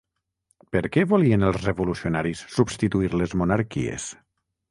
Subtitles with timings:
[0.75, 4.09] Per què volien els revolucionaris substituir les monarquies?